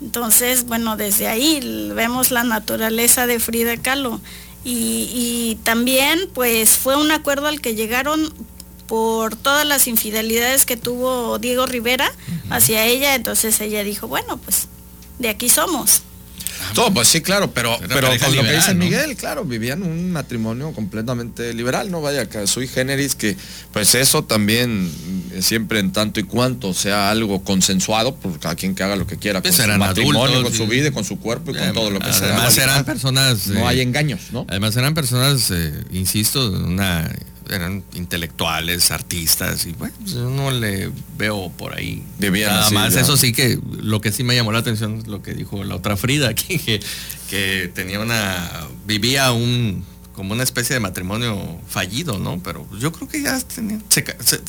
Entonces, 0.00 0.64
bueno, 0.64 0.96
desde 0.96 1.26
ahí 1.28 1.60
vemos 1.94 2.30
la 2.30 2.44
naturaleza 2.44 3.26
de 3.26 3.38
Frida 3.38 3.76
Kahlo. 3.76 4.20
Y, 4.64 5.58
también, 5.64 6.28
pues, 6.34 6.76
fue 6.76 6.96
un 6.96 7.10
acuerdo 7.10 7.46
al 7.46 7.60
que 7.60 7.74
llegaron 7.74 8.32
por 8.86 9.36
todas 9.36 9.66
las 9.66 9.86
infidelidades 9.86 10.66
que 10.66 10.76
tuvo 10.76 11.38
Diego 11.38 11.66
Rivera 11.66 12.12
hacia 12.50 12.84
ella. 12.84 13.14
Entonces 13.14 13.60
ella 13.60 13.84
dijo, 13.84 14.06
bueno, 14.08 14.36
pues, 14.36 14.68
de 15.18 15.28
aquí 15.28 15.48
somos. 15.48 16.02
Todo, 16.74 16.92
pues 16.92 17.08
sí, 17.08 17.20
claro, 17.20 17.50
pero, 17.52 17.78
pero 17.88 18.08
con 18.18 18.36
lo 18.36 18.42
que 18.42 18.52
dice 18.52 18.74
Miguel, 18.74 19.16
claro, 19.16 19.44
vivían 19.44 19.82
un 19.82 20.12
matrimonio 20.12 20.72
completamente 20.72 21.52
liberal, 21.54 21.90
¿no? 21.90 22.00
Vaya, 22.00 22.28
que 22.28 22.46
soy 22.46 22.68
generis, 22.68 23.14
que 23.14 23.36
pues 23.72 23.94
eso 23.94 24.24
también 24.24 24.90
eh, 25.32 25.42
siempre 25.42 25.80
en 25.80 25.92
tanto 25.92 26.20
y 26.20 26.24
cuanto 26.24 26.74
sea 26.74 27.10
algo 27.10 27.42
consensuado, 27.42 28.14
por 28.14 28.38
cada 28.38 28.54
quien 28.54 28.74
que 28.74 28.82
haga 28.82 28.96
lo 28.96 29.06
que 29.06 29.16
quiera, 29.16 29.42
pues 29.42 29.56
con 29.56 29.66
su 29.66 29.78
matrimonio, 29.78 30.42
con 30.42 30.52
su 30.52 30.66
vida, 30.66 30.90
con 30.90 31.04
su 31.04 31.18
cuerpo 31.18 31.52
y 31.52 31.54
con 31.54 31.72
todo 31.72 31.90
lo 31.90 32.00
que 32.00 32.12
sea. 32.12 32.28
Además 32.28 32.56
eran 32.58 32.84
personas... 32.84 33.46
No 33.48 33.66
hay 33.66 33.80
eh, 33.80 33.82
engaños, 33.82 34.20
¿no? 34.32 34.46
Además 34.48 34.76
eran 34.76 34.94
personas, 34.94 35.50
eh, 35.50 35.72
insisto, 35.92 36.50
una 36.50 37.10
eran 37.50 37.82
intelectuales, 37.94 38.90
artistas, 38.90 39.66
y 39.66 39.72
bueno, 39.72 39.94
pues 40.00 40.14
no 40.14 40.50
le 40.50 40.90
veo 41.18 41.50
por 41.56 41.74
ahí. 41.74 42.04
Nada 42.18 42.70
más, 42.70 42.96
eso 42.96 43.16
sí 43.16 43.32
que 43.32 43.58
lo 43.80 44.00
que 44.00 44.12
sí 44.12 44.24
me 44.24 44.34
llamó 44.34 44.52
la 44.52 44.60
atención 44.60 44.98
es 44.98 45.06
lo 45.06 45.22
que 45.22 45.34
dijo 45.34 45.62
la 45.64 45.76
otra 45.76 45.96
Frida, 45.96 46.34
que, 46.34 46.80
que 47.28 47.70
tenía 47.74 48.00
una, 48.00 48.68
vivía 48.86 49.32
un, 49.32 49.84
como 50.12 50.32
una 50.32 50.42
especie 50.42 50.74
de 50.74 50.80
matrimonio 50.80 51.58
fallido, 51.68 52.18
¿no? 52.18 52.42
Pero 52.42 52.66
yo 52.78 52.92
creo 52.92 53.08
que 53.08 53.22
ya 53.22 53.38
tenía, 53.40 53.78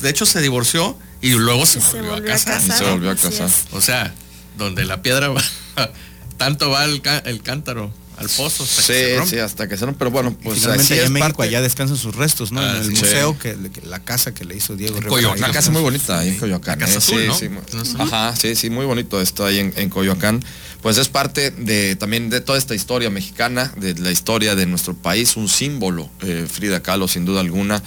de 0.00 0.10
hecho 0.10 0.26
se 0.26 0.40
divorció 0.40 0.96
y 1.20 1.30
luego 1.32 1.66
se, 1.66 1.80
volvió, 1.80 2.14
a 2.14 2.22
casar. 2.22 2.60
se 2.60 2.84
volvió 2.84 3.10
a 3.10 3.16
casar. 3.16 3.50
O 3.72 3.80
sea, 3.80 4.14
donde 4.58 4.84
la 4.84 5.02
piedra 5.02 5.28
va, 5.28 5.42
tanto 6.36 6.70
va 6.70 6.84
el, 6.84 7.02
el 7.24 7.42
cántaro 7.42 7.92
al 8.22 8.28
pozo. 8.30 8.64
Hasta 8.64 8.82
sí, 8.82 8.92
que 8.92 9.20
se 9.20 9.26
sí, 9.26 9.38
hasta 9.38 9.68
que 9.68 9.76
se 9.76 9.84
rompe. 9.84 9.98
Pero 9.98 10.10
bueno, 10.10 10.36
pues 10.42 10.60
finalmente 10.60 10.94
allá 10.94 11.04
en 11.04 11.12
México 11.12 11.42
allá 11.42 11.60
descansan 11.60 11.96
sus 11.96 12.14
restos, 12.14 12.52
¿no? 12.52 12.62
en 12.62 12.68
ah, 12.68 12.78
el 12.80 12.90
museo, 12.90 13.38
que, 13.38 13.56
la 13.84 14.00
casa 14.00 14.32
que 14.34 14.44
le 14.44 14.56
hizo 14.56 14.76
Diego 14.76 15.00
Rivera. 15.00 15.32
Una 15.32 15.52
casa 15.52 15.70
muy 15.70 15.82
bonita 15.82 16.18
ahí 16.18 16.30
en 16.30 16.38
Coyoacán. 16.38 16.78
casa 16.78 16.94
¿eh? 16.94 17.28
azul, 17.28 17.50
¿no? 17.96 18.04
Ajá, 18.04 18.34
sí, 18.36 18.54
sí, 18.56 18.70
muy 18.70 18.86
bonito 18.86 19.20
esto 19.20 19.44
ahí 19.44 19.58
en, 19.58 19.90
Coyoacán. 19.90 20.44
Pues 20.80 20.96
es 20.96 21.08
parte 21.08 21.50
de 21.50 21.96
también 21.96 22.30
de 22.30 22.40
toda 22.40 22.58
esta 22.58 22.74
historia 22.74 23.10
mexicana, 23.10 23.72
de 23.76 23.94
la 23.94 24.10
historia 24.10 24.54
de 24.54 24.66
nuestro 24.66 24.94
país, 24.94 25.36
un 25.36 25.48
símbolo, 25.48 26.10
eh, 26.22 26.46
Frida 26.50 26.82
Kahlo, 26.82 27.06
sin 27.08 27.24
duda 27.24 27.40
alguna, 27.40 27.82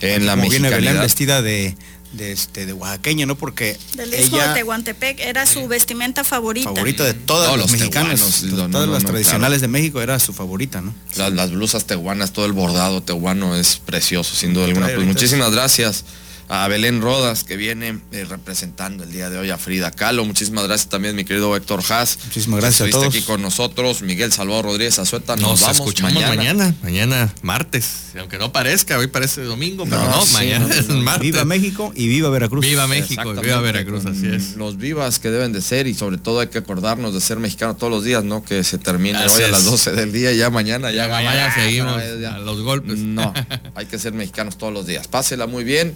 en 0.00 0.26
la 0.26 0.36
mexicanidad. 0.36 0.78
Viene 0.78 0.98
vestida 1.00 1.42
de 1.42 1.76
de 2.12 2.32
este 2.32 2.66
de 2.66 2.72
oaxaqueña, 2.72 3.26
¿no? 3.26 3.36
Porque 3.36 3.78
del 3.94 4.10
de 4.10 4.28
Tehuantepec 4.54 5.20
era 5.20 5.46
su 5.46 5.68
vestimenta 5.68 6.24
favorita. 6.24 6.70
Favorita 6.70 7.04
de 7.04 7.14
todos 7.14 7.56
los, 7.56 7.70
mexicanos, 7.70 8.44
todas 8.70 8.88
las 8.88 9.04
tradicionales 9.04 9.60
de 9.60 9.68
México 9.68 10.00
era 10.00 10.18
su 10.18 10.32
favorita, 10.32 10.80
¿no? 10.80 10.94
Las, 11.16 11.50
blusas 11.50 11.84
tehuanas, 11.86 12.32
todo 12.32 12.46
el 12.46 12.52
bordado 12.52 13.02
tehuano 13.02 13.56
es 13.56 13.76
precioso, 13.76 14.34
sin 14.34 14.54
duda 14.54 14.66
alguna. 14.66 14.88
Pues 14.94 15.06
muchísimas 15.06 15.50
gracias 15.52 16.04
a 16.48 16.66
Belén 16.68 17.02
Rodas, 17.02 17.44
que 17.44 17.56
viene 17.56 18.00
eh, 18.10 18.24
representando 18.24 19.04
el 19.04 19.12
día 19.12 19.28
de 19.28 19.38
hoy 19.38 19.50
a 19.50 19.58
Frida 19.58 19.90
Kahlo. 19.90 20.24
Muchísimas 20.24 20.64
gracias 20.64 20.88
también, 20.88 21.14
mi 21.14 21.24
querido 21.24 21.54
Héctor 21.54 21.82
Haas. 21.88 22.18
Muchísimas 22.24 22.60
gracias 22.60 22.88
a 22.88 22.90
todos. 22.90 23.08
aquí 23.08 23.20
con 23.20 23.42
nosotros. 23.42 24.00
Miguel 24.00 24.32
Salvador 24.32 24.64
Rodríguez 24.64 24.98
Azueta. 24.98 25.36
Nos, 25.36 25.60
vamos 25.60 25.76
escuchamos 25.76 26.14
mañana. 26.14 26.74
mañana. 26.82 27.34
martes. 27.42 28.12
Aunque 28.18 28.38
no 28.38 28.50
parezca, 28.50 28.98
hoy 28.98 29.08
parece 29.08 29.42
domingo, 29.42 29.84
pero 29.84 30.02
no, 30.02 30.24
mañana 30.32 30.74
es 30.74 30.88
martes. 30.88 31.20
Viva 31.22 31.44
México 31.44 31.92
y 31.94 32.08
viva 32.08 32.30
Veracruz. 32.30 32.64
Viva 32.64 32.86
México 32.86 33.34
y 33.34 33.40
viva 33.40 33.60
Veracruz, 33.60 34.06
así 34.06 34.28
es. 34.28 34.56
Los 34.56 34.78
vivas 34.78 35.18
que 35.18 35.30
deben 35.30 35.52
de 35.52 35.60
ser 35.60 35.86
y 35.86 35.94
sobre 35.94 36.16
todo 36.16 36.40
hay 36.40 36.48
que 36.48 36.58
acordarnos 36.58 37.12
de 37.12 37.20
ser 37.20 37.38
mexicano 37.38 37.76
todos 37.76 37.92
los 37.92 38.04
días, 38.04 38.24
¿no? 38.24 38.42
Que 38.42 38.64
se 38.64 38.78
termine 38.78 39.18
hoy 39.18 39.42
a 39.42 39.48
las 39.48 39.64
12 39.64 39.92
del 39.92 40.12
día 40.12 40.32
y 40.32 40.38
ya 40.38 40.48
mañana, 40.48 40.90
ya, 40.90 41.08
mañana, 41.08 41.54
seguimos 41.54 42.02
a 42.02 42.38
los 42.38 42.62
golpes. 42.62 42.98
No, 42.98 43.34
hay 43.74 43.84
que 43.84 43.98
ser 43.98 44.14
mexicanos 44.14 44.56
todos 44.56 44.72
los 44.72 44.86
días. 44.86 45.08
Pásela 45.08 45.46
muy 45.46 45.64
bien. 45.64 45.94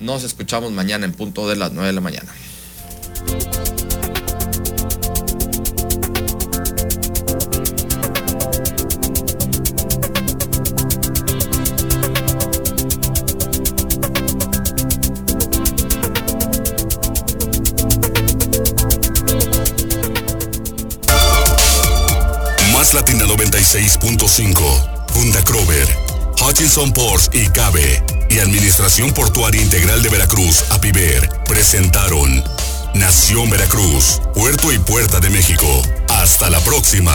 Nos 0.00 0.24
escuchamos 0.24 0.72
mañana 0.72 1.04
en 1.04 1.12
punto 1.12 1.48
de 1.48 1.56
las 1.56 1.72
9 1.72 1.86
de 1.88 1.92
la 1.92 2.00
mañana. 2.00 2.32
Más 22.72 22.94
Latina 22.94 23.24
96.5, 23.26 25.06
Funda 25.08 25.42
Crover, 25.44 25.88
Hutchinson 26.40 26.92
Ports 26.92 27.30
y 27.32 27.46
Cabe 27.48 28.13
y 28.34 28.40
Administración 28.40 29.12
Portuaria 29.12 29.62
Integral 29.62 30.02
de 30.02 30.08
Veracruz, 30.08 30.64
APIVER, 30.70 31.28
presentaron 31.46 32.42
Nación 32.94 33.48
Veracruz, 33.50 34.20
Puerto 34.34 34.72
y 34.72 34.78
Puerta 34.78 35.20
de 35.20 35.30
México. 35.30 35.66
Hasta 36.08 36.50
la 36.50 36.60
próxima. 36.60 37.14